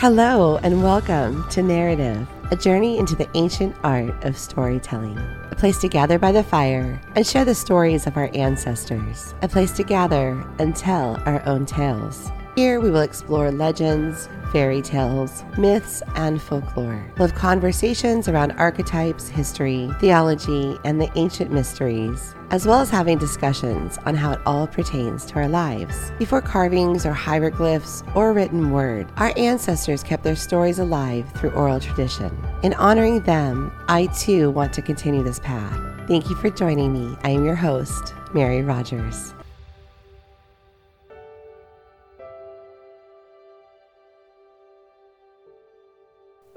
Hello, 0.00 0.58
and 0.58 0.80
welcome 0.80 1.44
to 1.48 1.60
Narrative, 1.60 2.24
a 2.52 2.56
journey 2.56 2.98
into 3.00 3.16
the 3.16 3.28
ancient 3.34 3.74
art 3.82 4.14
of 4.24 4.38
storytelling. 4.38 5.18
A 5.50 5.56
place 5.56 5.80
to 5.80 5.88
gather 5.88 6.20
by 6.20 6.30
the 6.30 6.44
fire 6.44 7.00
and 7.16 7.26
share 7.26 7.44
the 7.44 7.52
stories 7.52 8.06
of 8.06 8.16
our 8.16 8.30
ancestors. 8.32 9.34
A 9.42 9.48
place 9.48 9.72
to 9.72 9.82
gather 9.82 10.40
and 10.60 10.76
tell 10.76 11.20
our 11.26 11.44
own 11.46 11.66
tales. 11.66 12.30
Here 12.58 12.80
we 12.80 12.90
will 12.90 13.02
explore 13.02 13.52
legends, 13.52 14.28
fairy 14.50 14.82
tales, 14.82 15.44
myths, 15.56 16.02
and 16.16 16.42
folklore. 16.42 17.08
We'll 17.16 17.28
have 17.28 17.36
conversations 17.36 18.26
around 18.26 18.50
archetypes, 18.58 19.28
history, 19.28 19.88
theology, 20.00 20.76
and 20.82 21.00
the 21.00 21.08
ancient 21.14 21.52
mysteries, 21.52 22.34
as 22.50 22.66
well 22.66 22.80
as 22.80 22.90
having 22.90 23.16
discussions 23.16 23.96
on 24.06 24.16
how 24.16 24.32
it 24.32 24.40
all 24.44 24.66
pertains 24.66 25.24
to 25.26 25.36
our 25.36 25.48
lives. 25.48 26.10
Before 26.18 26.42
carvings 26.42 27.06
or 27.06 27.12
hieroglyphs 27.12 28.02
or 28.16 28.32
written 28.32 28.72
word, 28.72 29.06
our 29.18 29.32
ancestors 29.36 30.02
kept 30.02 30.24
their 30.24 30.34
stories 30.34 30.80
alive 30.80 31.30
through 31.36 31.50
oral 31.50 31.78
tradition. 31.78 32.36
In 32.64 32.74
honoring 32.74 33.20
them, 33.20 33.70
I 33.86 34.06
too 34.06 34.50
want 34.50 34.72
to 34.72 34.82
continue 34.82 35.22
this 35.22 35.38
path. 35.38 36.08
Thank 36.08 36.28
you 36.28 36.34
for 36.34 36.50
joining 36.50 36.92
me. 36.92 37.16
I 37.22 37.30
am 37.30 37.44
your 37.44 37.54
host, 37.54 38.14
Mary 38.34 38.62
Rogers. 38.62 39.32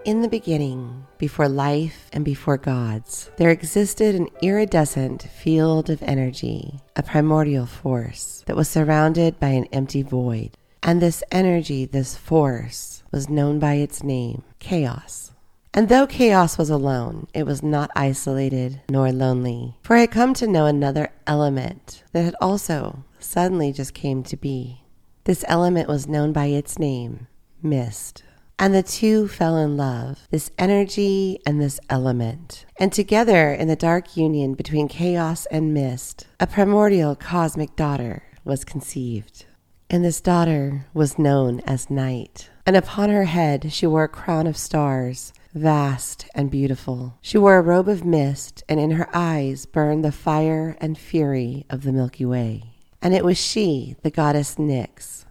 In 0.04 0.22
the 0.22 0.28
beginning, 0.28 1.06
before 1.20 1.48
life 1.48 2.10
and 2.12 2.26
before 2.26 2.58
gods, 2.58 3.30
there 3.38 3.52
existed 3.52 4.16
an 4.16 4.30
iridescent 4.42 5.24
field 5.24 5.92
of 5.92 6.02
energy, 6.02 6.80
a 6.96 7.04
primordial 7.04 7.68
force 7.68 8.44
that 8.48 8.56
was 8.56 8.68
surrounded 8.68 9.40
by 9.40 9.50
an 9.50 9.66
empty 9.66 10.02
void. 10.02 10.58
And 10.82 11.02
this 11.02 11.24
energy, 11.32 11.86
this 11.86 12.18
force, 12.18 13.04
was 13.12 13.30
known 13.30 13.60
by 13.60 13.76
its 13.76 14.02
name, 14.02 14.44
chaos. 14.58 15.34
And 15.74 15.88
though 15.88 16.08
chaos 16.08 16.58
was 16.58 16.70
alone, 16.70 17.28
it 17.34 17.46
was 17.46 17.62
not 17.62 17.92
isolated 17.96 18.82
nor 18.90 19.12
lonely, 19.12 19.78
for 19.84 19.96
it 19.96 20.02
had 20.02 20.12
come 20.12 20.34
to 20.34 20.48
know 20.48 20.66
another 20.66 21.12
element 21.28 22.04
that 22.12 22.26
had 22.26 22.36
also 22.42 23.06
suddenly 23.20 23.72
just 23.72 23.94
came 23.94 24.24
to 24.24 24.36
be. 24.36 24.84
This 25.26 25.46
element 25.48 25.88
was 25.88 26.08
known 26.08 26.34
by 26.34 26.48
its 26.48 26.80
name, 26.80 27.28
mist. 27.62 28.24
And 28.62 28.76
the 28.76 28.84
two 28.84 29.28
fell 29.28 29.58
in 29.58 29.76
love, 29.76 30.28
this 30.30 30.52
energy 30.60 31.40
and 31.48 31.60
this 31.60 31.80
element. 31.90 32.68
And 32.78 32.94
together, 32.94 33.52
in 33.52 33.68
the 33.68 33.76
dark 33.76 34.16
union 34.16 34.54
between 34.54 34.88
chaos 34.88 35.48
and 35.48 35.74
mist, 35.74 36.28
a 36.40 36.46
primordial 36.46 37.16
cosmic 37.16 37.76
daughter 37.76 38.22
was 38.44 38.64
conceived. 38.64 39.48
And 39.90 40.06
this 40.06 40.22
daughter 40.22 40.86
was 40.94 41.18
known 41.18 41.62
as 41.62 41.90
Night. 41.90 42.52
And 42.64 42.78
upon 42.78 43.10
her 43.10 43.24
head 43.24 43.74
she 43.74 43.88
wore 43.88 44.04
a 44.04 44.08
crown 44.08 44.46
of 44.46 44.56
stars, 44.56 45.34
vast 45.56 46.28
and 46.36 46.52
beautiful. 46.52 47.18
She 47.24 47.40
wore 47.40 47.58
a 47.58 47.64
robe 47.64 47.90
of 47.90 48.06
mist, 48.06 48.64
and 48.70 48.80
in 48.80 48.92
her 48.92 49.10
eyes 49.12 49.66
burned 49.66 50.06
the 50.06 50.12
fire 50.12 50.78
and 50.80 51.00
fury 51.00 51.66
of 51.72 51.82
the 51.82 51.92
Milky 51.92 52.26
Way. 52.26 52.76
And 53.02 53.16
it 53.16 53.26
was 53.26 53.40
she, 53.40 53.96
the 54.04 54.12
goddess 54.12 54.58
Nyx, 54.58 55.26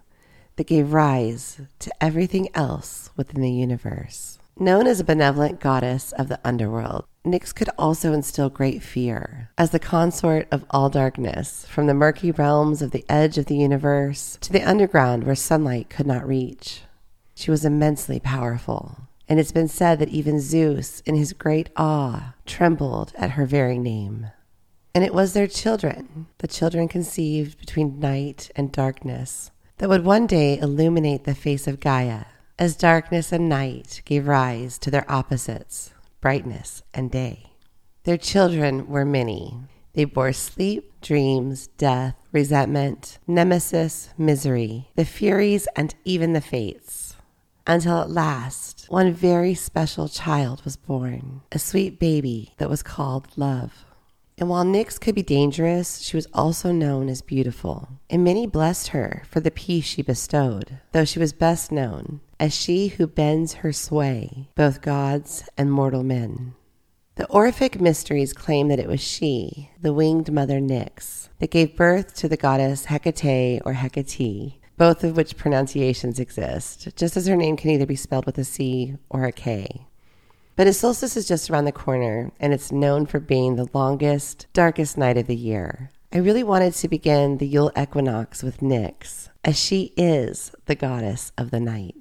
that 0.60 0.66
gave 0.66 0.92
rise 0.92 1.58
to 1.78 1.90
everything 2.02 2.46
else 2.54 3.08
within 3.16 3.40
the 3.40 3.50
universe. 3.50 4.38
Known 4.58 4.86
as 4.86 5.00
a 5.00 5.04
benevolent 5.04 5.58
goddess 5.58 6.12
of 6.12 6.28
the 6.28 6.38
underworld, 6.44 7.06
Nyx 7.24 7.54
could 7.54 7.70
also 7.78 8.12
instill 8.12 8.50
great 8.50 8.82
fear. 8.82 9.48
As 9.56 9.70
the 9.70 9.78
consort 9.78 10.46
of 10.52 10.66
all 10.68 10.90
darkness, 10.90 11.64
from 11.64 11.86
the 11.86 11.94
murky 11.94 12.30
realms 12.30 12.82
of 12.82 12.90
the 12.90 13.06
edge 13.08 13.38
of 13.38 13.46
the 13.46 13.56
universe 13.56 14.36
to 14.42 14.52
the 14.52 14.62
underground 14.62 15.24
where 15.24 15.34
sunlight 15.34 15.88
could 15.88 16.06
not 16.06 16.28
reach, 16.28 16.82
she 17.34 17.50
was 17.50 17.64
immensely 17.64 18.20
powerful. 18.20 19.08
And 19.30 19.40
it's 19.40 19.52
been 19.52 19.66
said 19.66 19.98
that 19.98 20.10
even 20.10 20.40
Zeus, 20.40 21.00
in 21.06 21.14
his 21.14 21.32
great 21.32 21.70
awe, 21.74 22.34
trembled 22.44 23.14
at 23.16 23.30
her 23.30 23.46
very 23.46 23.78
name. 23.78 24.26
And 24.94 25.04
it 25.04 25.14
was 25.14 25.32
their 25.32 25.46
children, 25.46 26.26
the 26.36 26.46
children 26.46 26.86
conceived 26.86 27.58
between 27.58 27.98
night 27.98 28.50
and 28.54 28.70
darkness, 28.70 29.52
that 29.80 29.88
would 29.88 30.04
one 30.04 30.26
day 30.26 30.58
illuminate 30.58 31.24
the 31.24 31.34
face 31.34 31.66
of 31.66 31.80
Gaia, 31.80 32.24
as 32.58 32.76
darkness 32.76 33.32
and 33.32 33.48
night 33.48 34.02
gave 34.04 34.28
rise 34.28 34.76
to 34.76 34.90
their 34.90 35.10
opposites, 35.10 35.94
brightness 36.20 36.82
and 36.92 37.10
day. 37.10 37.54
Their 38.04 38.18
children 38.18 38.88
were 38.88 39.06
many. 39.06 39.56
They 39.94 40.04
bore 40.04 40.34
sleep, 40.34 41.00
dreams, 41.00 41.68
death, 41.78 42.14
resentment, 42.30 43.18
nemesis, 43.26 44.10
misery, 44.18 44.90
the 44.96 45.06
furies, 45.06 45.66
and 45.74 45.94
even 46.04 46.34
the 46.34 46.42
fates. 46.42 47.16
Until 47.66 48.02
at 48.02 48.10
last, 48.10 48.84
one 48.90 49.14
very 49.14 49.54
special 49.54 50.08
child 50.08 50.62
was 50.62 50.76
born, 50.76 51.40
a 51.52 51.58
sweet 51.58 51.98
baby 51.98 52.52
that 52.58 52.68
was 52.68 52.82
called 52.82 53.28
love. 53.34 53.86
And 54.40 54.48
while 54.48 54.64
Nyx 54.64 54.98
could 54.98 55.14
be 55.14 55.22
dangerous, 55.22 55.98
she 55.98 56.16
was 56.16 56.26
also 56.32 56.72
known 56.72 57.10
as 57.10 57.20
beautiful. 57.20 58.00
And 58.08 58.24
many 58.24 58.46
blessed 58.46 58.88
her 58.88 59.22
for 59.28 59.38
the 59.38 59.50
peace 59.50 59.84
she 59.84 60.00
bestowed, 60.00 60.78
though 60.92 61.04
she 61.04 61.18
was 61.18 61.34
best 61.34 61.70
known 61.70 62.22
as 62.40 62.54
she 62.54 62.88
who 62.88 63.06
bends 63.06 63.54
her 63.54 63.70
sway, 63.70 64.48
both 64.54 64.80
gods 64.80 65.44
and 65.58 65.70
mortal 65.70 66.02
men. 66.02 66.54
The 67.16 67.26
Orphic 67.26 67.82
mysteries 67.82 68.32
claim 68.32 68.68
that 68.68 68.78
it 68.78 68.88
was 68.88 69.02
she, 69.02 69.72
the 69.78 69.92
winged 69.92 70.32
mother 70.32 70.58
Nyx, 70.58 71.28
that 71.38 71.50
gave 71.50 71.76
birth 71.76 72.14
to 72.14 72.28
the 72.28 72.38
goddess 72.38 72.86
Hecate 72.86 73.60
or 73.66 73.74
Hecate, 73.74 74.54
both 74.78 75.04
of 75.04 75.18
which 75.18 75.36
pronunciations 75.36 76.18
exist, 76.18 76.88
just 76.96 77.14
as 77.14 77.26
her 77.26 77.36
name 77.36 77.58
can 77.58 77.72
either 77.72 77.84
be 77.84 77.94
spelled 77.94 78.24
with 78.24 78.38
a 78.38 78.44
C 78.44 78.96
or 79.10 79.26
a 79.26 79.32
K. 79.32 79.86
But 80.56 80.66
his 80.66 80.78
solstice 80.78 81.16
is 81.16 81.26
just 81.26 81.48
around 81.48 81.64
the 81.64 81.72
corner, 81.72 82.32
and 82.38 82.52
it's 82.52 82.72
known 82.72 83.06
for 83.06 83.20
being 83.20 83.56
the 83.56 83.68
longest, 83.72 84.46
darkest 84.52 84.98
night 84.98 85.16
of 85.16 85.26
the 85.26 85.36
year. 85.36 85.90
I 86.12 86.18
really 86.18 86.42
wanted 86.42 86.74
to 86.74 86.88
begin 86.88 87.38
the 87.38 87.46
Yule 87.46 87.72
equinox 87.80 88.42
with 88.42 88.60
Nyx, 88.60 89.28
as 89.44 89.58
she 89.58 89.92
is 89.96 90.52
the 90.66 90.74
goddess 90.74 91.32
of 91.38 91.50
the 91.50 91.60
night. 91.60 91.94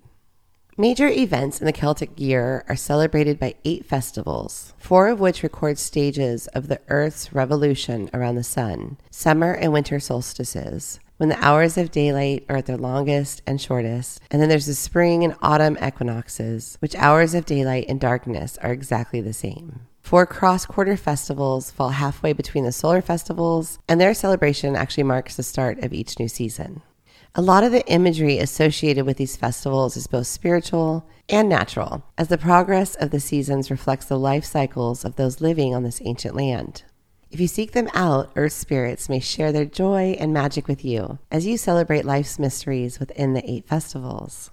Major 0.77 1.09
events 1.09 1.59
in 1.59 1.65
the 1.65 1.73
Celtic 1.73 2.17
year 2.19 2.63
are 2.69 2.75
celebrated 2.75 3.37
by 3.37 3.55
eight 3.65 3.85
festivals, 3.85 4.73
four 4.77 5.09
of 5.09 5.19
which 5.19 5.43
record 5.43 5.77
stages 5.77 6.47
of 6.47 6.69
the 6.69 6.79
Earth's 6.87 7.33
revolution 7.33 8.09
around 8.13 8.35
the 8.35 8.43
sun, 8.43 8.97
summer 9.11 9.51
and 9.51 9.73
winter 9.73 9.99
solstices, 9.99 10.99
when 11.19 11.27
the 11.27 11.45
hours 11.45 11.77
of 11.77 11.91
daylight 11.91 12.45
are 12.47 12.55
at 12.55 12.65
their 12.65 12.77
longest 12.77 13.41
and 13.45 13.59
shortest. 13.59 14.21
And 14.31 14.41
then 14.41 14.47
there's 14.47 14.67
the 14.67 14.73
spring 14.73 15.25
and 15.25 15.35
autumn 15.41 15.77
equinoxes, 15.85 16.77
which 16.79 16.95
hours 16.95 17.33
of 17.33 17.45
daylight 17.45 17.85
and 17.89 17.99
darkness 17.99 18.57
are 18.61 18.71
exactly 18.71 19.19
the 19.19 19.33
same. 19.33 19.81
Four 20.01 20.25
cross 20.25 20.65
quarter 20.65 20.95
festivals 20.95 21.71
fall 21.71 21.89
halfway 21.89 22.31
between 22.31 22.63
the 22.63 22.71
solar 22.71 23.01
festivals, 23.01 23.79
and 23.89 23.99
their 23.99 24.13
celebration 24.13 24.77
actually 24.77 25.03
marks 25.03 25.35
the 25.35 25.43
start 25.43 25.83
of 25.83 25.93
each 25.93 26.17
new 26.17 26.29
season. 26.29 26.83
A 27.35 27.41
lot 27.41 27.65
of 27.65 27.73
the 27.73 27.85
imagery 27.87 28.39
associated 28.39 29.05
with 29.05 29.17
these 29.17 29.35
festivals 29.35 29.97
is 29.97 30.07
both 30.07 30.25
spiritual 30.25 31.05
and 31.27 31.49
natural, 31.49 32.03
as 32.17 32.29
the 32.29 32.37
progress 32.37 32.95
of 32.95 33.11
the 33.11 33.19
seasons 33.19 33.69
reflects 33.69 34.05
the 34.05 34.17
life 34.17 34.45
cycles 34.45 35.03
of 35.03 35.17
those 35.17 35.41
living 35.41 35.75
on 35.75 35.83
this 35.83 36.01
ancient 36.05 36.33
land. 36.33 36.83
If 37.31 37.39
you 37.39 37.47
seek 37.47 37.73
them 37.73 37.89
out, 37.93 38.31
earth 38.35 38.53
spirits 38.53 39.07
may 39.07 39.19
share 39.19 39.51
their 39.51 39.65
joy 39.65 40.17
and 40.19 40.33
magic 40.33 40.67
with 40.67 40.83
you 40.83 41.19
as 41.29 41.45
you 41.45 41.57
celebrate 41.57 42.03
life's 42.03 42.39
mysteries 42.39 42.99
within 42.99 43.33
the 43.33 43.47
eight 43.49 43.67
festivals. 43.67 44.49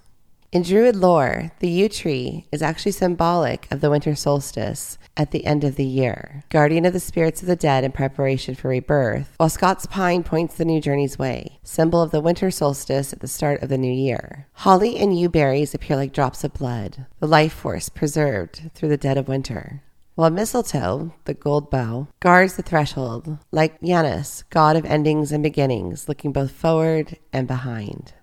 In 0.51 0.61
Druid 0.61 0.95
lore, 0.95 1.51
the 1.59 1.67
yew 1.67 1.89
tree 1.89 2.45
is 2.51 2.61
actually 2.61 2.93
symbolic 2.93 3.67
of 3.71 3.81
the 3.81 3.89
winter 3.89 4.15
solstice 4.15 4.97
at 5.17 5.31
the 5.31 5.45
end 5.45 5.63
of 5.63 5.75
the 5.75 5.83
year, 5.83 6.43
guardian 6.49 6.85
of 6.85 6.93
the 6.93 6.99
spirits 6.99 7.41
of 7.41 7.47
the 7.47 7.55
dead 7.55 7.83
in 7.83 7.91
preparation 7.91 8.55
for 8.55 8.69
rebirth, 8.69 9.33
while 9.37 9.49
Scots 9.49 9.87
pine 9.87 10.23
points 10.23 10.55
the 10.55 10.63
new 10.63 10.79
journey's 10.79 11.19
way, 11.19 11.59
symbol 11.63 12.01
of 12.01 12.11
the 12.11 12.21
winter 12.21 12.49
solstice 12.49 13.11
at 13.11 13.19
the 13.19 13.27
start 13.27 13.61
of 13.61 13.69
the 13.69 13.77
new 13.77 13.91
year. 13.91 14.47
Holly 14.53 14.97
and 14.97 15.19
yew 15.19 15.27
berries 15.29 15.73
appear 15.73 15.97
like 15.97 16.13
drops 16.13 16.43
of 16.43 16.53
blood, 16.53 17.07
the 17.19 17.27
life 17.27 17.53
force 17.53 17.89
preserved 17.89 18.71
through 18.73 18.89
the 18.89 18.97
dead 18.97 19.17
of 19.17 19.27
winter 19.27 19.81
while 20.17 20.31
mistletoe, 20.31 21.13
the 21.25 21.33
gold 21.35 21.69
bough, 21.69 22.07
guards 22.19 22.55
the 22.55 22.63
threshold, 22.63 23.37
like 23.51 23.79
Janus, 23.83 24.43
god 24.49 24.75
of 24.75 24.83
endings 24.83 25.31
and 25.31 25.43
beginnings, 25.43 26.09
looking 26.09 26.31
both 26.31 26.49
forward 26.49 27.19
and 27.31 27.47
behind. 27.47 28.13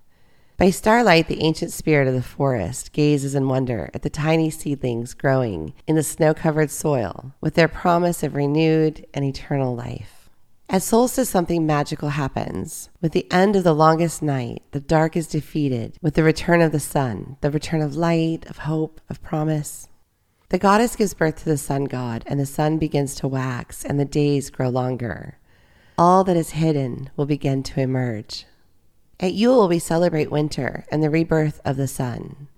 By 0.57 0.71
starlight, 0.71 1.29
the 1.29 1.41
ancient 1.41 1.71
spirit 1.71 2.09
of 2.09 2.15
the 2.15 2.21
forest 2.21 2.93
gazes 2.93 3.37
in 3.37 3.47
wonder 3.49 3.91
at 3.95 4.03
the 4.03 4.11
tiny 4.11 4.51
seedlings 4.51 5.15
growing 5.15 5.73
in 5.87 5.95
the 5.95 6.03
snow 6.03 6.35
covered 6.35 6.73
soil 6.73 7.33
with 7.41 7.55
their 7.55 7.69
promise 7.69 8.25
of 8.25 8.35
renewed 8.35 9.07
and 9.15 9.25
eternal 9.25 9.73
life. 9.77 10.29
At 10.69 10.83
solstice, 10.83 11.31
something 11.31 11.65
magical 11.65 12.09
happens. 12.09 12.91
With 13.01 13.13
the 13.13 13.31
end 13.31 13.55
of 13.55 13.63
the 13.63 13.73
longest 13.73 14.21
night, 14.21 14.65
the 14.73 14.81
dark 14.81 15.17
is 15.17 15.29
defeated 15.29 15.97
with 16.03 16.15
the 16.15 16.25
return 16.25 16.61
of 16.61 16.73
the 16.73 16.81
sun, 16.81 17.37
the 17.41 17.53
return 17.53 17.83
of 17.83 17.95
light, 17.95 18.47
of 18.47 18.59
hope, 18.59 19.01
of 19.09 19.23
promise. 19.23 19.87
The 20.51 20.59
goddess 20.59 20.97
gives 20.97 21.15
birth 21.15 21.37
to 21.37 21.45
the 21.47 21.57
sun 21.57 21.85
god, 21.85 22.23
and 22.27 22.39
the 22.39 22.47
sun 22.47 22.79
begins 22.79 23.15
to 23.17 23.29
wax, 23.29 23.85
and 23.85 23.99
the 23.99 24.05
days 24.05 24.51
grow 24.51 24.69
longer. 24.69 25.39
All 25.97 26.25
that 26.25 26.37
is 26.37 26.51
hidden 26.51 27.11
will 27.17 27.27
begin 27.27 27.63
to 27.65 27.81
emerge. 27.81 28.47
At 29.21 29.33
Yule, 29.33 29.69
we 29.69 29.79
celebrate 29.79 30.31
winter 30.31 30.85
and 30.91 31.03
the 31.03 31.11
rebirth 31.11 31.61
of 31.65 31.77
the 31.77 31.89
sun. 31.89 32.49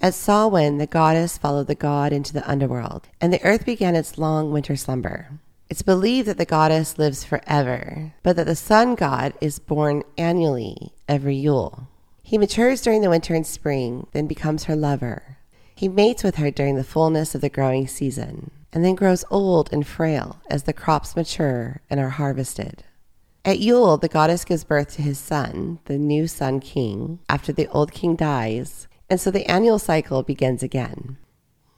At 0.00 0.14
Samhain, 0.14 0.78
the 0.78 0.86
goddess 0.86 1.36
followed 1.36 1.66
the 1.66 1.74
god 1.74 2.12
into 2.12 2.32
the 2.32 2.48
underworld, 2.50 3.08
and 3.20 3.32
the 3.32 3.44
earth 3.44 3.66
began 3.66 3.94
its 3.94 4.18
long 4.18 4.50
winter 4.50 4.74
slumber. 4.76 5.38
It's 5.68 5.82
believed 5.82 6.26
that 6.26 6.38
the 6.38 6.44
goddess 6.44 6.98
lives 6.98 7.22
forever, 7.22 8.14
but 8.22 8.34
that 8.36 8.46
the 8.46 8.56
sun 8.56 8.94
god 8.96 9.34
is 9.40 9.58
born 9.58 10.02
annually 10.18 10.94
every 11.06 11.36
Yule. 11.36 11.86
He 12.22 12.38
matures 12.38 12.80
during 12.80 13.02
the 13.02 13.10
winter 13.10 13.34
and 13.34 13.46
spring, 13.46 14.06
then 14.12 14.26
becomes 14.26 14.64
her 14.64 14.74
lover. 14.74 15.36
He 15.80 15.88
mates 15.88 16.22
with 16.22 16.36
her 16.36 16.50
during 16.50 16.76
the 16.76 16.84
fullness 16.84 17.34
of 17.34 17.40
the 17.40 17.48
growing 17.48 17.88
season, 17.88 18.50
and 18.70 18.84
then 18.84 18.94
grows 18.94 19.24
old 19.30 19.72
and 19.72 19.86
frail 19.86 20.42
as 20.50 20.64
the 20.64 20.74
crops 20.74 21.16
mature 21.16 21.80
and 21.88 21.98
are 21.98 22.10
harvested. 22.10 22.84
At 23.46 23.60
Yule, 23.60 23.96
the 23.96 24.06
goddess 24.06 24.44
gives 24.44 24.62
birth 24.62 24.92
to 24.96 25.02
his 25.02 25.18
son, 25.18 25.78
the 25.86 25.96
new 25.96 26.26
sun 26.26 26.60
king, 26.60 27.20
after 27.30 27.50
the 27.50 27.66
old 27.68 27.92
king 27.92 28.14
dies, 28.14 28.88
and 29.08 29.18
so 29.18 29.30
the 29.30 29.50
annual 29.50 29.78
cycle 29.78 30.22
begins 30.22 30.62
again. 30.62 31.16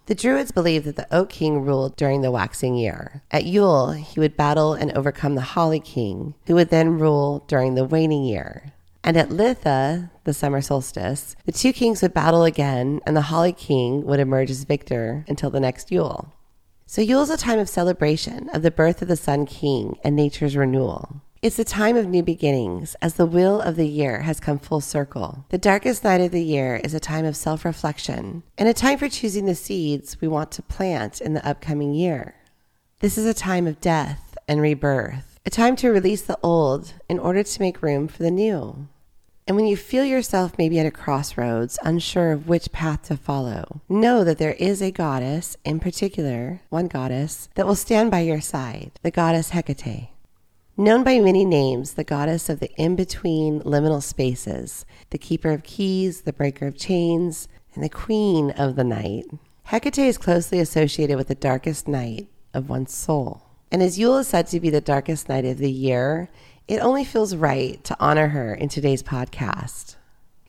The 0.06 0.16
Druids 0.16 0.50
believed 0.50 0.84
that 0.86 0.96
the 0.96 1.14
Oak 1.14 1.28
King 1.28 1.62
ruled 1.62 1.94
during 1.94 2.22
the 2.22 2.32
waxing 2.32 2.74
year. 2.74 3.22
At 3.30 3.44
Yule, 3.44 3.92
he 3.92 4.18
would 4.18 4.36
battle 4.36 4.74
and 4.74 4.90
overcome 4.98 5.36
the 5.36 5.42
Holly 5.42 5.78
King, 5.78 6.34
who 6.46 6.56
would 6.56 6.70
then 6.70 6.98
rule 6.98 7.44
during 7.46 7.76
the 7.76 7.84
waning 7.84 8.24
year. 8.24 8.72
And 9.04 9.16
at 9.16 9.30
Litha, 9.30 10.10
the 10.24 10.32
summer 10.32 10.60
solstice, 10.60 11.34
the 11.44 11.52
two 11.52 11.72
kings 11.72 12.02
would 12.02 12.14
battle 12.14 12.44
again, 12.44 13.00
and 13.04 13.16
the 13.16 13.22
Holly 13.22 13.52
King 13.52 14.04
would 14.04 14.20
emerge 14.20 14.50
as 14.50 14.64
victor 14.64 15.24
until 15.26 15.50
the 15.50 15.60
next 15.60 15.90
Yule. 15.90 16.32
So 16.86 17.02
Yule 17.02 17.22
is 17.22 17.30
a 17.30 17.36
time 17.36 17.58
of 17.58 17.68
celebration 17.68 18.48
of 18.50 18.62
the 18.62 18.70
birth 18.70 19.02
of 19.02 19.08
the 19.08 19.16
Sun 19.16 19.46
King 19.46 19.98
and 20.04 20.14
nature's 20.14 20.56
renewal. 20.56 21.22
It's 21.42 21.58
a 21.58 21.64
time 21.64 21.96
of 21.96 22.06
new 22.06 22.22
beginnings 22.22 22.94
as 23.02 23.14
the 23.14 23.26
wheel 23.26 23.60
of 23.60 23.74
the 23.74 23.88
year 23.88 24.20
has 24.20 24.38
come 24.38 24.60
full 24.60 24.80
circle. 24.80 25.44
The 25.48 25.58
darkest 25.58 26.04
night 26.04 26.20
of 26.20 26.30
the 26.30 26.44
year 26.44 26.76
is 26.84 26.94
a 26.94 27.00
time 27.00 27.24
of 27.24 27.34
self 27.34 27.64
reflection 27.64 28.44
and 28.56 28.68
a 28.68 28.72
time 28.72 28.98
for 28.98 29.08
choosing 29.08 29.46
the 29.46 29.56
seeds 29.56 30.20
we 30.20 30.28
want 30.28 30.52
to 30.52 30.62
plant 30.62 31.20
in 31.20 31.34
the 31.34 31.44
upcoming 31.44 31.94
year. 31.94 32.36
This 33.00 33.18
is 33.18 33.26
a 33.26 33.34
time 33.34 33.66
of 33.66 33.80
death 33.80 34.38
and 34.46 34.60
rebirth, 34.60 35.40
a 35.44 35.50
time 35.50 35.74
to 35.76 35.90
release 35.90 36.22
the 36.22 36.38
old 36.44 36.94
in 37.08 37.18
order 37.18 37.42
to 37.42 37.60
make 37.60 37.82
room 37.82 38.06
for 38.06 38.22
the 38.22 38.30
new. 38.30 38.86
And 39.46 39.56
when 39.56 39.66
you 39.66 39.76
feel 39.76 40.04
yourself 40.04 40.56
maybe 40.56 40.78
at 40.78 40.86
a 40.86 40.90
crossroads, 40.90 41.78
unsure 41.82 42.30
of 42.30 42.46
which 42.46 42.70
path 42.70 43.02
to 43.04 43.16
follow, 43.16 43.82
know 43.88 44.22
that 44.22 44.38
there 44.38 44.52
is 44.52 44.80
a 44.80 44.92
goddess, 44.92 45.56
in 45.64 45.80
particular, 45.80 46.60
one 46.68 46.86
goddess, 46.86 47.48
that 47.56 47.66
will 47.66 47.74
stand 47.74 48.10
by 48.10 48.20
your 48.20 48.40
side, 48.40 48.92
the 49.02 49.10
goddess 49.10 49.50
Hecate. 49.50 50.10
Known 50.76 51.02
by 51.02 51.18
many 51.18 51.44
names, 51.44 51.94
the 51.94 52.04
goddess 52.04 52.48
of 52.48 52.60
the 52.60 52.70
in 52.76 52.96
between 52.96 53.60
liminal 53.62 54.02
spaces, 54.02 54.86
the 55.10 55.18
keeper 55.18 55.50
of 55.50 55.64
keys, 55.64 56.22
the 56.22 56.32
breaker 56.32 56.68
of 56.68 56.78
chains, 56.78 57.48
and 57.74 57.82
the 57.82 57.88
queen 57.88 58.52
of 58.52 58.76
the 58.76 58.84
night, 58.84 59.26
Hecate 59.64 59.98
is 59.98 60.18
closely 60.18 60.60
associated 60.60 61.16
with 61.16 61.28
the 61.28 61.34
darkest 61.34 61.88
night 61.88 62.28
of 62.54 62.68
one's 62.68 62.94
soul. 62.94 63.42
And 63.70 63.82
as 63.82 63.98
Yule 63.98 64.18
is 64.18 64.28
said 64.28 64.46
to 64.48 64.60
be 64.60 64.70
the 64.70 64.82
darkest 64.82 65.28
night 65.28 65.46
of 65.46 65.58
the 65.58 65.70
year, 65.70 66.28
it 66.72 66.80
only 66.80 67.04
feels 67.04 67.36
right 67.36 67.84
to 67.84 67.94
honor 68.00 68.28
her 68.28 68.54
in 68.54 68.66
today's 68.66 69.02
podcast. 69.02 69.96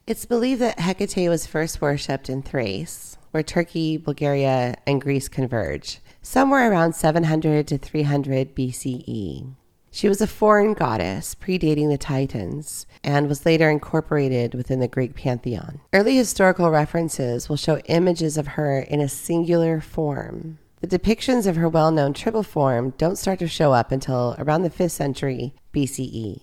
It's 0.07 0.23
believed 0.23 0.61
that 0.61 0.79
Hecate 0.79 1.27
was 1.27 1.45
first 1.45 1.81
worshipped 1.81 2.29
in 2.29 2.41
Thrace, 2.41 3.17
where 3.31 3.43
Turkey, 3.43 3.97
Bulgaria, 3.97 4.75
and 4.87 5.01
Greece 5.01 5.27
converge, 5.27 5.99
somewhere 6.21 6.71
around 6.71 6.93
700 6.93 7.67
to 7.67 7.77
300 7.77 8.55
BCE. 8.55 9.53
She 9.91 10.07
was 10.07 10.21
a 10.21 10.27
foreign 10.27 10.73
goddess 10.73 11.35
predating 11.35 11.89
the 11.89 11.97
Titans 11.97 12.87
and 13.03 13.27
was 13.27 13.45
later 13.45 13.69
incorporated 13.69 14.55
within 14.55 14.79
the 14.79 14.87
Greek 14.87 15.15
pantheon. 15.15 15.81
Early 15.91 16.15
historical 16.15 16.69
references 16.71 17.49
will 17.49 17.57
show 17.57 17.79
images 17.89 18.37
of 18.37 18.47
her 18.47 18.79
in 18.79 19.01
a 19.01 19.09
singular 19.09 19.81
form, 19.81 20.57
the 20.83 20.99
depictions 20.99 21.47
of 21.47 21.55
her 21.55 21.69
well 21.69 21.91
known 21.91 22.11
triple 22.11 22.43
form 22.43 22.93
don't 22.97 23.17
start 23.17 23.39
to 23.39 23.47
show 23.47 23.71
up 23.71 23.89
until 23.89 24.35
around 24.37 24.63
the 24.63 24.69
5th 24.69 24.91
century 24.91 25.53
BCE. 25.73 26.41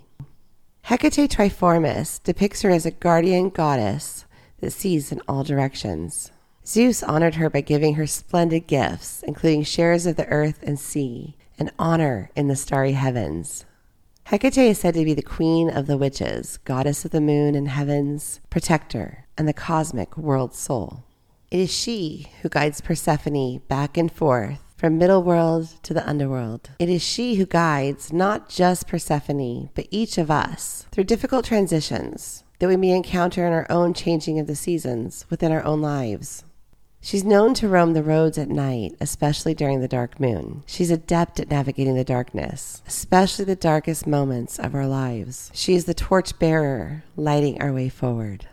Hecate 0.85 1.29
Triformis 1.29 2.23
depicts 2.23 2.63
her 2.63 2.71
as 2.71 2.87
a 2.87 2.91
guardian 2.91 3.51
goddess 3.51 4.25
that 4.61 4.71
sees 4.71 5.13
in 5.13 5.21
all 5.29 5.45
directions. 5.45 6.33
Zeus 6.67 7.03
honored 7.03 7.35
her 7.35 7.51
by 7.51 7.61
giving 7.61 7.97
her 7.97 8.07
splendid 8.07 8.67
gifts, 8.67 9.23
including 9.25 9.63
shares 9.63 10.07
of 10.07 10.17
the 10.17 10.27
earth 10.29 10.61
and 10.63 10.81
sea, 10.81 11.37
and 11.59 11.71
honor 11.79 12.31
in 12.35 12.49
the 12.49 12.57
starry 12.57 12.93
heavens. 12.93 13.67
Hecate 14.25 14.57
is 14.57 14.79
said 14.79 14.95
to 14.95 15.05
be 15.05 15.13
the 15.13 15.21
queen 15.21 15.69
of 15.69 15.87
the 15.87 15.99
witches, 15.99 16.57
goddess 16.65 17.05
of 17.05 17.11
the 17.11 17.21
moon 17.21 17.55
and 17.55 17.69
heavens, 17.69 18.41
protector, 18.49 19.27
and 19.37 19.47
the 19.47 19.53
cosmic 19.53 20.17
world 20.17 20.55
soul. 20.55 21.05
It 21.51 21.59
is 21.59 21.73
she 21.73 22.29
who 22.43 22.49
guides 22.49 22.81
Persephone 22.81 23.63
back 23.67 23.97
and 23.97 24.13
forth 24.13 24.61
from 24.77 24.99
middle 24.99 25.25
world 25.25 25.83
to 25.83 25.93
the 25.93 26.09
underworld. 26.09 26.71
It 26.79 26.89
is 26.89 27.03
she 27.03 27.35
who 27.35 27.45
guides 27.45 28.13
not 28.13 28.49
just 28.49 28.87
Persephone, 28.87 29.71
but 29.75 29.89
each 29.91 30.17
of 30.17 30.31
us 30.31 30.87
through 30.93 31.05
difficult 31.05 31.45
transitions 31.45 32.45
that 32.61 32.69
we 32.69 32.77
may 32.77 32.91
encounter 32.91 33.45
in 33.45 33.53
our 33.53 33.67
own 33.69 33.95
changing 33.95 34.39
of 34.39 34.47
the 34.47 34.55
seasons 34.55 35.27
within 35.29 35.51
our 35.51 35.65
own 35.65 35.83
lives. 35.83 36.45
She's 37.01 37.25
known 37.25 37.55
to 37.55 37.69
roam 37.69 37.95
the 37.95 38.05
roads 38.05 38.39
at 38.39 38.49
night, 38.49 38.95
especially 39.01 39.55
during 39.55 39.81
the 39.81 39.89
dark 39.89 40.21
moon. 40.21 40.63
She's 40.67 40.93
adept 40.93 41.41
at 41.41 41.51
navigating 41.51 41.97
the 41.97 42.05
darkness, 42.05 42.81
especially 42.87 43.45
the 43.47 43.57
darkest 43.57 44.07
moments 44.07 44.61
of 44.61 44.73
our 44.73 44.87
lives. 44.87 45.51
She 45.53 45.75
is 45.75 45.87
the 45.87 45.95
torch 45.95 46.39
bearer, 46.39 47.03
lighting 47.17 47.61
our 47.61 47.73
way 47.73 47.89
forward. 47.89 48.47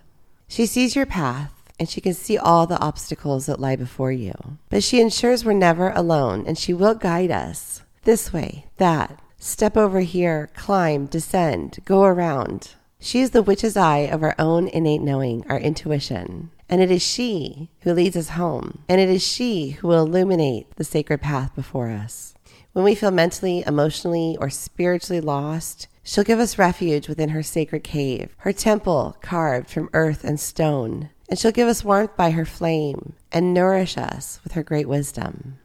She 0.47 0.65
sees 0.65 0.95
your 0.95 1.05
path 1.05 1.56
and 1.79 1.87
she 1.89 2.01
can 2.01 2.13
see 2.13 2.37
all 2.37 2.65
the 2.65 2.79
obstacles 2.79 3.45
that 3.45 3.59
lie 3.59 3.75
before 3.75 4.11
you. 4.11 4.33
But 4.69 4.83
she 4.83 4.99
ensures 4.99 5.45
we're 5.45 5.53
never 5.53 5.91
alone 5.91 6.45
and 6.47 6.57
she 6.57 6.73
will 6.73 6.95
guide 6.95 7.31
us 7.31 7.81
this 8.03 8.31
way, 8.31 8.65
that, 8.77 9.19
step 9.37 9.75
over 9.75 9.99
here, 9.99 10.49
climb, 10.55 11.07
descend, 11.07 11.79
go 11.83 12.03
around. 12.03 12.75
She 12.99 13.19
is 13.19 13.31
the 13.31 13.43
witch's 13.43 13.75
eye 13.75 14.07
of 14.09 14.23
our 14.23 14.33
own 14.39 14.69
innate 14.69 15.01
knowing, 15.01 15.45
our 15.49 15.59
intuition. 15.59 16.51
And 16.69 16.81
it 16.81 16.89
is 16.89 17.01
she 17.01 17.69
who 17.81 17.93
leads 17.93 18.15
us 18.15 18.29
home, 18.29 18.79
and 18.89 18.99
it 18.99 19.09
is 19.09 19.25
she 19.25 19.71
who 19.71 19.89
will 19.89 20.05
illuminate 20.05 20.73
the 20.77 20.83
sacred 20.83 21.21
path 21.21 21.53
before 21.53 21.89
us. 21.89 22.33
When 22.73 22.85
we 22.85 22.95
feel 22.95 23.11
mentally, 23.11 23.63
emotionally, 23.67 24.37
or 24.39 24.49
spiritually 24.49 25.21
lost, 25.21 25.87
she'll 26.03 26.23
give 26.23 26.39
us 26.39 26.57
refuge 26.57 27.09
within 27.09 27.29
her 27.29 27.43
sacred 27.43 27.83
cave, 27.83 28.35
her 28.37 28.53
temple 28.53 29.17
carved 29.21 29.69
from 29.69 29.89
earth 29.93 30.23
and 30.23 30.39
stone, 30.39 31.09
and 31.29 31.37
she'll 31.37 31.51
give 31.51 31.67
us 31.67 31.83
warmth 31.83 32.15
by 32.15 32.31
her 32.31 32.45
flame 32.45 33.13
and 33.31 33.53
nourish 33.53 33.97
us 33.97 34.39
with 34.43 34.53
her 34.53 34.63
great 34.63 34.87
wisdom. 34.87 35.59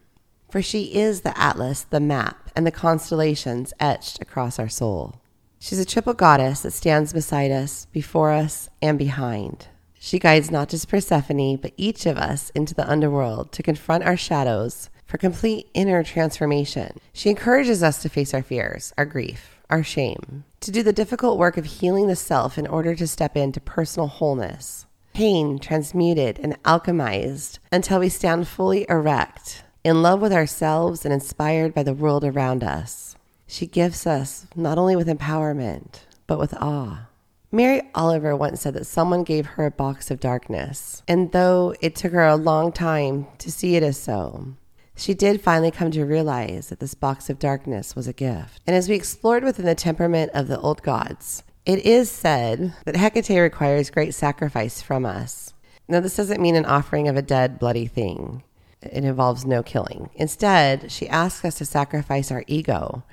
For 0.50 0.60
she 0.60 0.94
is 0.94 1.22
the 1.22 1.38
atlas, 1.38 1.84
the 1.84 2.00
map, 2.00 2.50
and 2.54 2.66
the 2.66 2.70
constellations 2.70 3.72
etched 3.80 4.20
across 4.20 4.58
our 4.58 4.68
soul. 4.68 5.20
She's 5.58 5.78
a 5.78 5.84
triple 5.84 6.14
goddess 6.14 6.62
that 6.62 6.72
stands 6.72 7.12
beside 7.12 7.50
us, 7.50 7.86
before 7.92 8.32
us, 8.32 8.68
and 8.82 8.98
behind. 8.98 9.68
She 9.98 10.18
guides 10.18 10.50
not 10.50 10.68
just 10.68 10.88
Persephone, 10.88 11.56
but 11.56 11.72
each 11.76 12.04
of 12.04 12.18
us 12.18 12.50
into 12.50 12.74
the 12.74 12.90
underworld 12.90 13.52
to 13.52 13.62
confront 13.62 14.02
our 14.02 14.16
shadows 14.16 14.90
for 15.06 15.18
complete 15.18 15.70
inner 15.72 16.02
transformation. 16.02 16.98
She 17.12 17.30
encourages 17.30 17.82
us 17.82 18.02
to 18.02 18.08
face 18.08 18.34
our 18.34 18.42
fears, 18.42 18.92
our 18.98 19.06
grief, 19.06 19.60
our 19.70 19.84
shame, 19.84 20.44
to 20.60 20.72
do 20.72 20.82
the 20.82 20.92
difficult 20.92 21.38
work 21.38 21.56
of 21.56 21.64
healing 21.64 22.08
the 22.08 22.16
self 22.16 22.58
in 22.58 22.66
order 22.66 22.96
to 22.96 23.06
step 23.06 23.36
into 23.36 23.60
personal 23.60 24.08
wholeness 24.08 24.86
pain 25.12 25.58
transmuted 25.58 26.38
and 26.40 26.62
alchemized 26.62 27.58
until 27.70 28.00
we 28.00 28.08
stand 28.08 28.48
fully 28.48 28.86
erect, 28.88 29.64
in 29.84 30.02
love 30.02 30.20
with 30.20 30.32
ourselves 30.32 31.04
and 31.04 31.12
inspired 31.12 31.74
by 31.74 31.82
the 31.82 31.94
world 31.94 32.24
around 32.24 32.62
us. 32.62 33.16
She 33.46 33.66
gifts 33.66 34.06
us 34.06 34.46
not 34.56 34.78
only 34.78 34.96
with 34.96 35.08
empowerment, 35.08 36.00
but 36.26 36.38
with 36.38 36.54
awe. 36.54 37.08
Mary 37.50 37.82
Oliver 37.94 38.34
once 38.34 38.62
said 38.62 38.72
that 38.74 38.86
someone 38.86 39.24
gave 39.24 39.44
her 39.44 39.66
a 39.66 39.70
box 39.70 40.10
of 40.10 40.20
darkness, 40.20 41.02
and 41.06 41.32
though 41.32 41.74
it 41.82 41.94
took 41.94 42.12
her 42.12 42.26
a 42.26 42.36
long 42.36 42.72
time 42.72 43.26
to 43.36 43.52
see 43.52 43.76
it 43.76 43.82
as 43.82 43.98
so, 43.98 44.54
she 44.96 45.12
did 45.12 45.42
finally 45.42 45.70
come 45.70 45.90
to 45.90 46.04
realize 46.04 46.68
that 46.68 46.80
this 46.80 46.94
box 46.94 47.28
of 47.28 47.38
darkness 47.38 47.94
was 47.94 48.08
a 48.08 48.12
gift. 48.12 48.60
And 48.66 48.74
as 48.74 48.88
we 48.88 48.94
explored 48.94 49.44
within 49.44 49.66
the 49.66 49.74
temperament 49.74 50.30
of 50.32 50.48
the 50.48 50.58
old 50.60 50.82
gods, 50.82 51.42
it 51.64 51.86
is 51.86 52.10
said 52.10 52.74
that 52.84 52.96
Hecate 52.96 53.40
requires 53.40 53.90
great 53.90 54.14
sacrifice 54.14 54.82
from 54.82 55.06
us. 55.06 55.54
Now, 55.86 56.00
this 56.00 56.16
doesn't 56.16 56.40
mean 56.40 56.56
an 56.56 56.64
offering 56.64 57.06
of 57.06 57.16
a 57.16 57.22
dead, 57.22 57.60
bloody 57.60 57.86
thing. 57.86 58.42
It 58.80 59.04
involves 59.04 59.44
no 59.44 59.62
killing. 59.62 60.10
Instead, 60.14 60.90
she 60.90 61.08
asks 61.08 61.44
us 61.44 61.58
to 61.58 61.64
sacrifice 61.64 62.32
our 62.32 62.42
ego, 62.48 63.04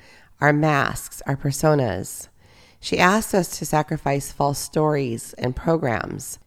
our 0.42 0.52
masks, 0.52 1.22
our 1.28 1.38
personas. 1.38 2.28
She 2.80 2.98
asks 2.98 3.36
us 3.36 3.56
to 3.60 3.66
sacrifice 3.68 4.32
false 4.32 4.58
stories 4.58 5.34
and 5.34 5.56
programs, 5.56 6.40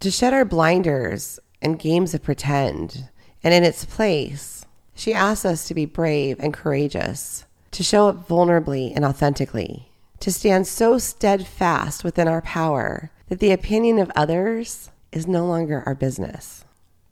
to 0.00 0.10
shed 0.10 0.32
our 0.32 0.46
blinders 0.46 1.38
and 1.60 1.78
games 1.78 2.14
of 2.14 2.22
pretend. 2.22 3.10
And 3.44 3.52
in 3.52 3.62
its 3.62 3.84
place, 3.84 4.64
she 4.94 5.12
asks 5.12 5.44
us 5.44 5.68
to 5.68 5.74
be 5.74 5.84
brave 5.84 6.38
and 6.40 6.54
courageous, 6.54 7.44
to 7.72 7.82
show 7.82 8.08
up 8.08 8.26
vulnerably 8.26 8.92
and 8.94 9.04
authentically 9.04 9.91
to 10.22 10.30
stand 10.30 10.68
so 10.68 10.98
steadfast 10.98 12.04
within 12.04 12.28
our 12.28 12.42
power 12.42 13.10
that 13.28 13.40
the 13.40 13.50
opinion 13.50 13.98
of 13.98 14.12
others 14.14 14.92
is 15.10 15.26
no 15.26 15.44
longer 15.44 15.82
our 15.84 15.96
business. 15.96 16.64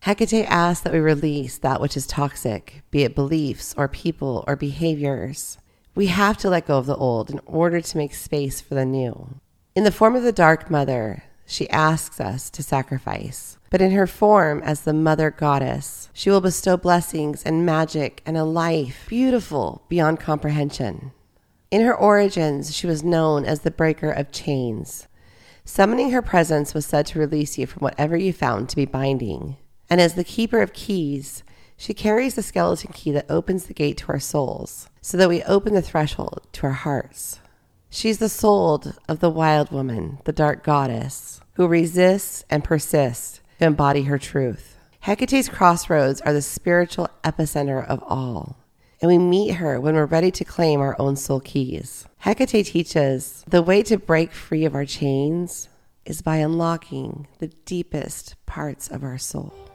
Hecate 0.02 0.46
asks 0.46 0.84
that 0.84 0.92
we 0.92 1.00
release 1.00 1.58
that 1.58 1.80
which 1.80 1.96
is 1.96 2.06
toxic, 2.06 2.82
be 2.92 3.02
it 3.02 3.16
beliefs 3.16 3.74
or 3.76 3.88
people 3.88 4.44
or 4.46 4.54
behaviors. 4.54 5.58
We 5.96 6.06
have 6.06 6.38
to 6.38 6.48
let 6.48 6.68
go 6.68 6.78
of 6.78 6.86
the 6.86 6.94
old 6.94 7.30
in 7.30 7.40
order 7.46 7.80
to 7.80 7.96
make 7.96 8.14
space 8.14 8.60
for 8.60 8.76
the 8.76 8.86
new. 8.86 9.40
In 9.74 9.82
the 9.82 9.90
form 9.90 10.14
of 10.14 10.22
the 10.22 10.30
Dark 10.30 10.70
Mother, 10.70 11.24
she 11.44 11.68
asks 11.68 12.20
us 12.20 12.48
to 12.50 12.62
sacrifice. 12.62 13.58
But 13.70 13.80
in 13.80 13.90
her 13.90 14.06
form 14.06 14.62
as 14.62 14.82
the 14.82 14.92
Mother 14.92 15.32
Goddess, 15.32 16.10
she 16.12 16.30
will 16.30 16.40
bestow 16.40 16.76
blessings 16.76 17.42
and 17.42 17.66
magic 17.66 18.22
and 18.24 18.36
a 18.36 18.44
life 18.44 19.06
beautiful 19.08 19.82
beyond 19.88 20.20
comprehension. 20.20 21.10
In 21.70 21.82
her 21.82 21.94
origins, 21.94 22.74
she 22.74 22.86
was 22.86 23.04
known 23.04 23.44
as 23.44 23.60
the 23.60 23.70
Breaker 23.70 24.10
of 24.10 24.32
Chains. 24.32 25.06
Summoning 25.64 26.10
her 26.10 26.22
presence 26.22 26.74
was 26.74 26.84
said 26.84 27.06
to 27.06 27.20
release 27.20 27.58
you 27.58 27.66
from 27.66 27.80
whatever 27.80 28.16
you 28.16 28.32
found 28.32 28.68
to 28.68 28.76
be 28.76 28.86
binding. 28.86 29.56
And 29.88 30.00
as 30.00 30.14
the 30.14 30.24
Keeper 30.24 30.62
of 30.62 30.72
Keys, 30.72 31.44
she 31.76 31.94
carries 31.94 32.34
the 32.34 32.42
skeleton 32.42 32.92
key 32.92 33.12
that 33.12 33.30
opens 33.30 33.64
the 33.64 33.74
gate 33.74 33.96
to 33.98 34.08
our 34.08 34.18
souls, 34.18 34.88
so 35.00 35.16
that 35.16 35.28
we 35.28 35.42
open 35.44 35.74
the 35.74 35.80
threshold 35.80 36.46
to 36.52 36.66
our 36.66 36.72
hearts. 36.72 37.40
She's 37.88 38.18
the 38.18 38.28
soul 38.28 38.82
of 39.08 39.20
the 39.20 39.30
wild 39.30 39.70
woman, 39.70 40.18
the 40.24 40.32
dark 40.32 40.62
goddess, 40.62 41.40
who 41.54 41.66
resists 41.66 42.44
and 42.50 42.62
persists 42.62 43.40
to 43.58 43.66
embody 43.66 44.02
her 44.02 44.18
truth. 44.18 44.76
Hecate's 45.00 45.48
crossroads 45.48 46.20
are 46.20 46.32
the 46.32 46.42
spiritual 46.42 47.08
epicenter 47.24 47.86
of 47.86 48.02
all, 48.06 48.56
and 49.00 49.10
we 49.10 49.18
meet 49.18 49.54
her 49.54 49.80
when 49.80 49.94
we're 49.94 50.06
ready 50.06 50.30
to 50.30 50.44
claim 50.44 50.80
our 50.80 50.96
own 50.98 51.16
soul 51.16 51.40
keys. 51.40 52.06
Hecate 52.18 52.66
teaches 52.66 53.44
the 53.48 53.62
way 53.62 53.82
to 53.84 53.96
break 53.96 54.32
free 54.32 54.64
of 54.64 54.74
our 54.74 54.84
chains 54.84 55.68
is 56.04 56.22
by 56.22 56.36
unlocking 56.36 57.26
the 57.38 57.48
deepest 57.48 58.34
parts 58.46 58.88
of 58.88 59.02
our 59.02 59.18
soul. 59.18 59.69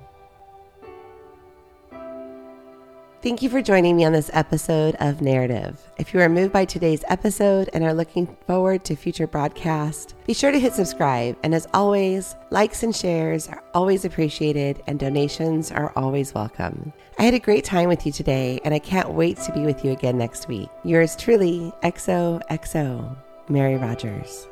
Thank 3.25 3.41
you 3.41 3.49
for 3.49 3.59
joining 3.59 3.97
me 3.97 4.05
on 4.05 4.13
this 4.13 4.29
episode 4.33 4.95
of 4.99 5.19
Narrative. 5.19 5.81
If 5.97 6.13
you 6.13 6.21
are 6.21 6.29
moved 6.29 6.53
by 6.53 6.63
today's 6.63 7.03
episode 7.07 7.71
and 7.73 7.83
are 7.83 7.91
looking 7.91 8.27
forward 8.45 8.83
to 8.83 8.95
future 8.95 9.25
broadcasts, 9.25 10.13
be 10.27 10.33
sure 10.35 10.51
to 10.51 10.59
hit 10.59 10.73
subscribe. 10.73 11.35
And 11.41 11.55
as 11.55 11.67
always, 11.73 12.35
likes 12.51 12.83
and 12.83 12.95
shares 12.95 13.47
are 13.47 13.63
always 13.73 14.05
appreciated 14.05 14.83
and 14.85 14.99
donations 14.99 15.71
are 15.71 15.91
always 15.95 16.35
welcome. 16.35 16.93
I 17.17 17.23
had 17.23 17.33
a 17.33 17.39
great 17.39 17.63
time 17.63 17.89
with 17.89 18.05
you 18.05 18.11
today 18.11 18.59
and 18.63 18.75
I 18.75 18.79
can't 18.79 19.15
wait 19.15 19.37
to 19.37 19.51
be 19.53 19.61
with 19.61 19.83
you 19.83 19.91
again 19.91 20.19
next 20.19 20.47
week. 20.47 20.69
Yours 20.83 21.15
truly, 21.15 21.73
XOXO, 21.81 23.17
Mary 23.49 23.77
Rogers. 23.77 24.43